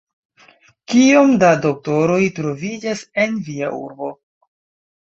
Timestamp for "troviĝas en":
2.41-3.39